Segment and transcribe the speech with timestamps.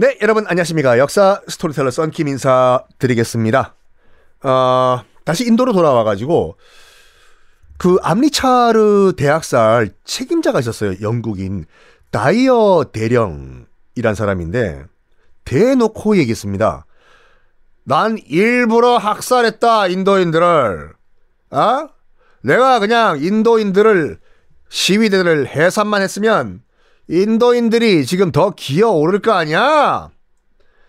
[0.00, 0.96] 네, 여러분 안녕하십니까.
[0.96, 3.74] 역사 스토리텔러 썬킴 인사드리겠습니다.
[4.44, 6.56] 어, 다시 인도로 돌아와가지고
[7.76, 10.94] 그 암리차르 대학살 책임자가 있었어요.
[11.02, 11.66] 영국인
[12.10, 14.86] 다이어 대령이란 사람인데
[15.44, 16.86] 대놓고 얘기했습니다.
[17.84, 20.94] 난 일부러 학살했다 인도인들을.
[21.50, 21.88] 아?
[22.42, 24.18] 내가 그냥 인도인들을
[24.70, 26.62] 시위대를 해산만 했으면
[27.10, 30.10] 인도인들이 지금 더 기어 오를 거 아니야?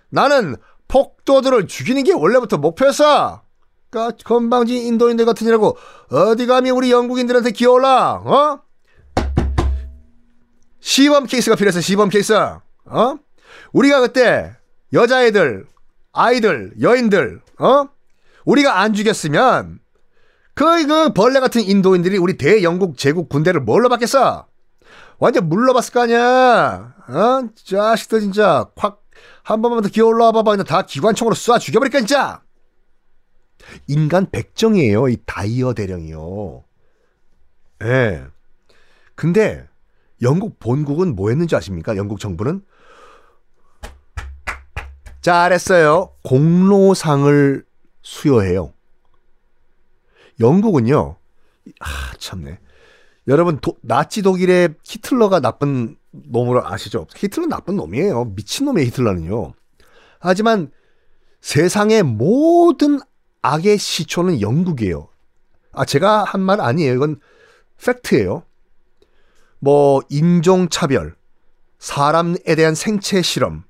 [0.09, 0.55] 나는
[0.87, 3.41] 폭도들을 죽이는 게 원래부터 목표였어.
[3.89, 5.75] 그니까 건방진 인도인들 같으니라고
[6.11, 8.21] 어디 감히 우리 영국인들한테 기어올라?
[8.23, 8.61] 어?
[10.79, 12.33] 시범 케이스가 필요해서 시범 케이스.
[12.33, 13.17] 어?
[13.73, 14.51] 우리가 그때
[14.93, 15.65] 여자애들,
[16.13, 17.85] 아이들, 여인들, 어?
[18.45, 19.79] 우리가 안 죽였으면
[20.53, 24.50] 그, 그 벌레 같은 인도인들이 우리 대영국 제국 군대를 뭘로 받겠어?
[25.21, 26.95] 완전 물러봤을 거 아니야.
[27.07, 27.49] 어?
[27.53, 30.51] 자식들 진짜 확한 번만 더 기어 올라와 봐봐.
[30.51, 32.41] 그냥 다 기관총으로 쏴 죽여버릴까 진짜.
[33.85, 35.09] 인간 백정이에요.
[35.09, 36.63] 이 다이어 대령이요.
[37.83, 37.85] 예.
[37.85, 38.25] 네.
[39.13, 39.67] 근데
[40.23, 41.95] 영국 본국은 뭐 했는지 아십니까?
[41.97, 42.65] 영국 정부는
[45.21, 46.15] 잘했어요.
[46.23, 47.63] 공로상을
[48.01, 48.73] 수여해요.
[50.39, 51.15] 영국은요.
[51.79, 52.57] 아, 참네.
[53.27, 57.07] 여러분 도, 나치 독일의 히틀러가 나쁜 놈으로 아시죠?
[57.15, 58.25] 히틀러 나쁜 놈이에요.
[58.35, 59.53] 미친놈의 히틀러는요.
[60.19, 60.71] 하지만
[61.41, 62.99] 세상의 모든
[63.41, 65.07] 악의 시초는 영국이에요.
[65.71, 66.93] 아 제가 한 말 아니에요.
[66.93, 67.19] 이건
[67.83, 68.43] 팩트예요.
[69.59, 71.15] 뭐 인종 차별,
[71.79, 73.63] 사람에 대한 생체 실험.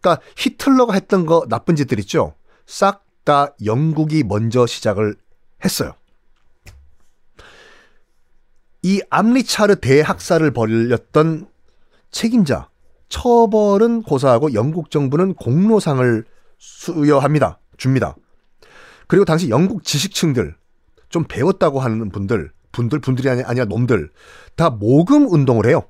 [0.00, 2.34] 그러니까 히틀러가 했던 거 나쁜 짓들 있죠.
[2.66, 5.14] 싹 다 영국이 먼저 시작을
[5.64, 5.92] 했어요.
[8.82, 11.48] 이 암리차르 대학살을 벌였던
[12.10, 12.68] 책임자
[13.08, 16.24] 처벌은 고사하고 영국 정부는 공로상을
[16.58, 17.58] 수여합니다.
[17.76, 18.14] 줍니다.
[19.06, 20.54] 그리고 당시 영국 지식층들
[21.08, 24.10] 좀 배웠다고 하는 분들 분들 분들이 아니라 놈들
[24.54, 25.82] 다 모금 운동을 해요.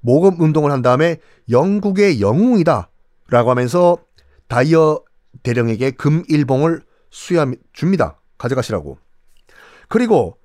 [0.00, 1.18] 모금 운동을 한 다음에
[1.50, 3.98] 영국의 영웅이다라고 하면서
[4.48, 5.02] 다이어
[5.42, 8.20] 대령에게 금 일봉을 수여 줍니다.
[8.38, 8.98] 가져가시라고.
[9.88, 10.37] 그리고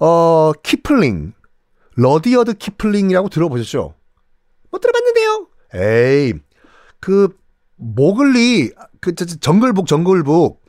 [0.00, 1.34] 어, 키플링,
[1.96, 3.94] 러디어드 키플링이라고 들어보셨죠?
[4.70, 5.48] 못 들어봤는데요.
[5.74, 6.32] 에이,
[7.00, 7.36] 그
[7.76, 10.62] 모글리, 그 정글북 정글북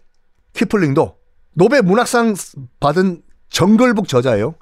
[0.54, 1.18] 키플링도
[1.54, 2.36] 노벨 문학상
[2.80, 4.56] 받은 정글북 저자예요.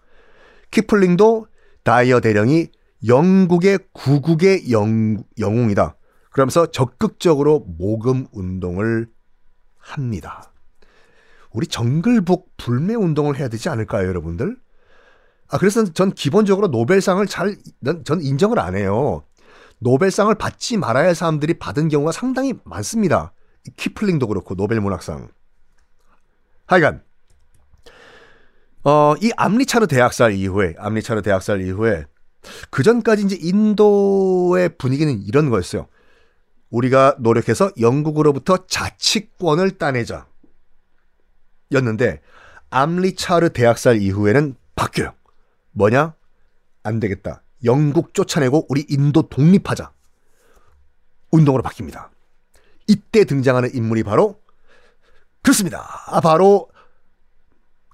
[0.72, 1.47] 키플링도
[1.84, 2.68] 다이어 대령이
[3.08, 5.96] 영국의 구국의 영, 영웅이다.
[6.31, 9.08] 그러면서 적극적으로 모금 운동을
[9.78, 10.52] 합니다.
[11.52, 14.58] 우리 정글북 불매 운동을 해야 되지 않을까요, 여러분들?
[15.50, 17.58] 아, 그래서 전 기본적으로 노벨상을 잘,
[18.04, 19.24] 전 인정을 안 해요.
[19.80, 23.34] 노벨상을 받지 말아야 할 사람들이 받은 경우가 상당히 많습니다.
[23.78, 25.30] 키플링도 그렇고, 노벨 문학상.
[26.68, 27.02] 하여간,
[28.84, 32.06] 어, 이 암리차르 대학살 이후에, 암리차르 대학살 이후에,
[32.70, 35.88] 그 전까지 이제 인도의 분위기는 이런 거였어요.
[36.70, 40.28] 우리가 노력해서 영국으로부터 자치권을 따내자.
[41.72, 42.22] 였는데
[42.69, 45.13] 암리차르 대학살 이후에는 바뀌어요.
[45.72, 46.13] 뭐냐?
[46.84, 47.41] 안 되겠다.
[47.63, 49.91] 영국 쫓아내고 우리 인도 독립하자.
[51.31, 52.09] 운동으로 바뀝니다.
[52.88, 54.41] 이때 등장하는 인물이 바로
[55.41, 55.85] 그렇습니다.
[56.08, 56.69] 아, 바로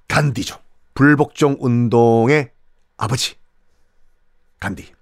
[0.07, 0.59] 간디죠.
[0.93, 2.51] 불복종 운동의
[2.97, 3.35] 아버지.
[4.59, 4.93] 간디.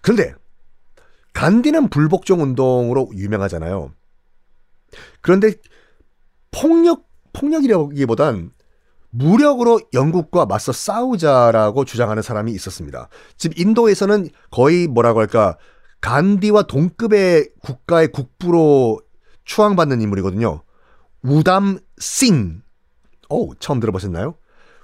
[0.00, 0.34] 그런데
[1.32, 3.92] 간디는 불복종 운동으로 유명하잖아요.
[5.20, 5.54] 그런데
[6.50, 8.52] 폭력 폭력이라기보단
[9.10, 13.08] 무력으로 영국과 맞서 싸우자라고 주장하는 사람이 있었습니다.
[13.36, 15.58] 즉 인도에서는 거의 뭐라고 할까
[16.00, 19.00] 간디와 동급의 국가의 국부로
[19.44, 20.62] 추앙받는 인물이거든요.
[21.22, 22.62] 우담 싱.
[23.28, 24.34] 오, 처음 들어보셨나요?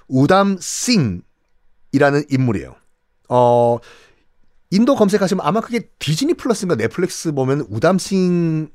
[0.07, 2.75] 우담 싱이라는 인물이에요.
[3.29, 3.77] 어,
[4.71, 8.67] 인도 검색하시면 아마 그게 디즈니 플러스인가 넷플릭스 보면 우담 싱에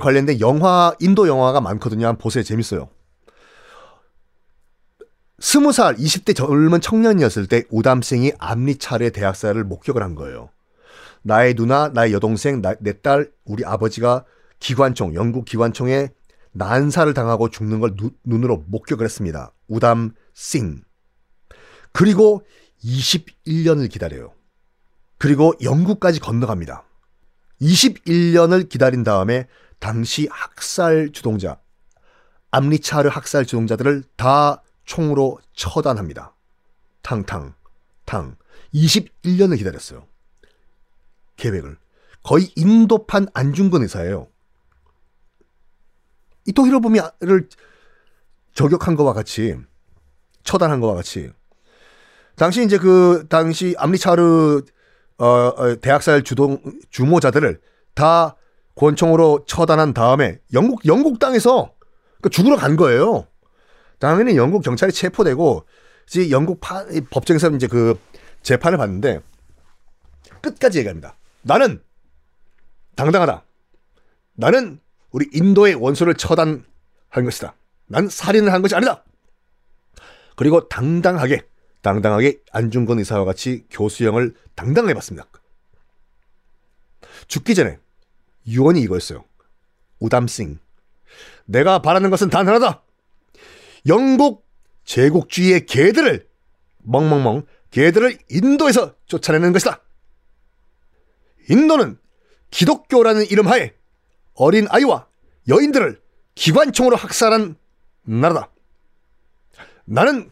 [0.00, 2.06] 관련된 영화, 인도 영화가 많거든요.
[2.06, 2.42] 한번 보세요.
[2.42, 2.88] 재밌어요.
[5.38, 10.48] 스무 살 20대 젊은 청년이었을 때 우담 싱이 암리차르 대학살을 목격을 한 거예요.
[11.22, 14.24] 나의 누나, 나의 여동생, 내 딸, 우리 아버지가
[14.60, 16.08] 기관총, 영국 기관총에
[16.52, 19.52] 난사를 당하고 죽는 걸 누, 눈으로 목격을 했습니다.
[19.68, 20.82] 우담 싱.
[21.92, 22.42] 그리고
[22.82, 24.32] 21년을 기다려요.
[25.18, 26.84] 그리고 영국까지 건너갑니다.
[27.60, 29.48] 21년을 기다린 다음에
[29.78, 31.58] 당시 학살 주동자,
[32.50, 36.34] 암리차르 학살 주동자들을 다 총으로 처단합니다.
[37.02, 37.54] 탕탕,
[38.04, 38.36] 탕.
[38.74, 40.06] 21년을 기다렸어요.
[41.36, 41.76] 계획을.
[42.22, 44.28] 거의 인도판 안중근 의사예요.
[46.46, 47.48] 이토 히로부미를
[48.54, 49.56] 저격한 것과 같이
[50.44, 51.30] 처단한 것과 같이
[52.36, 54.62] 당시 이제 그 당시 암리차르
[55.18, 56.60] 어, 어, 대학살 주동
[56.90, 57.60] 주모자들을
[57.94, 58.36] 다
[58.76, 61.72] 권총으로 처단한 다음에 영국 영국 땅에서
[62.20, 63.26] 그 죽으러 간 거예요.
[63.98, 65.66] 당연히 영국 경찰이 체포되고
[66.06, 67.98] 이제 영국 파, 법정에서 이제 그
[68.42, 69.20] 재판을 받는데
[70.40, 71.16] 끝까지 얘기합니다.
[71.42, 71.82] 나는
[72.94, 73.44] 당당하다.
[74.34, 76.64] 나는 우리 인도의 원수를 처단한
[77.12, 77.54] 것이다.
[77.86, 79.04] 난 살인을 한 것이 아니다.
[80.36, 81.46] 그리고 당당하게
[81.82, 85.26] 당당하게 안중근 의사와 같이 교수형을 당당하게 받습니다.
[87.28, 87.78] 죽기 전에
[88.46, 89.24] 유언이 이거였어요.
[90.00, 90.58] 우담싱.
[91.46, 92.82] 내가 바라는 것은 단 하나다.
[93.86, 94.46] 영국
[94.84, 96.28] 제국주의의 개들을
[96.82, 99.80] 멍멍멍 개들을 인도에서 쫓아내는 것이다.
[101.48, 101.98] 인도는
[102.50, 103.74] 기독교라는 이름 하에
[104.34, 105.06] 어린 아이와
[105.48, 106.00] 여인들을
[106.34, 107.56] 기관총으로 학살한
[108.02, 108.50] 나라다.
[109.84, 110.30] 나는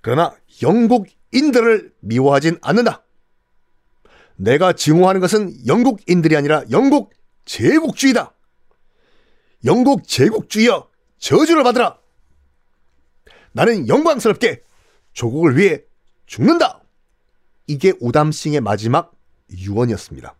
[0.00, 3.02] 그러나 영국인들을 미워하진 않는다.
[4.36, 7.12] 내가 증오하는 것은 영국인들이 아니라 영국
[7.44, 8.32] 제국주의다.
[9.64, 10.88] 영국 제국주의여
[11.18, 11.98] 저주를 받으라.
[13.56, 14.60] 나는 영광스럽게
[15.14, 15.80] 조국을 위해
[16.26, 16.82] 죽는다.
[17.66, 19.12] 이게 우담싱의 마지막
[19.50, 20.34] 유언이었습니다.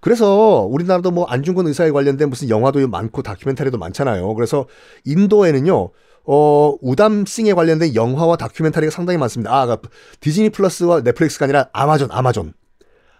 [0.00, 4.32] 그래서 우리나라도 뭐 안중근 의사에 관련된 무슨 영화도 많고 다큐멘터리도 많잖아요.
[4.34, 4.66] 그래서
[5.04, 5.90] 인도에는요,
[6.26, 9.52] 어, 우담싱에 관련된 영화와 다큐멘터리가 상당히 많습니다.
[9.52, 9.88] 아, 그러니까
[10.20, 12.54] 디즈니 플러스와 넷플릭스가 아니라 아마존, 아마존.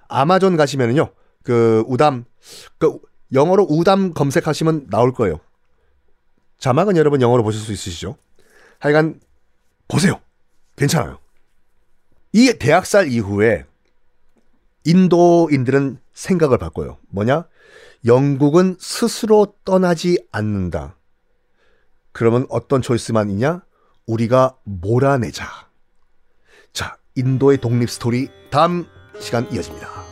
[0.06, 1.10] 아마존 가시면은요,
[1.42, 2.24] 그 우담,
[2.78, 3.00] 그
[3.32, 5.40] 영어로 우담 검색하시면 나올 거예요.
[6.58, 8.16] 자막은 여러분 영어로 보실 수 있으시죠?
[8.78, 9.20] 하여간
[9.88, 10.20] 보세요.
[10.76, 11.18] 괜찮아요.
[12.32, 13.64] 이 대학살 이후에
[14.84, 16.98] 인도인들은 생각을 바꿔요.
[17.08, 17.46] 뭐냐?
[18.04, 20.96] 영국은 스스로 떠나지 않는다.
[22.12, 23.62] 그러면 어떤 초이스만 있냐?
[24.06, 25.68] 우리가 몰아내자.
[26.72, 28.86] 자, 인도의 독립 스토리 다음
[29.20, 30.07] 시간 이어집니다.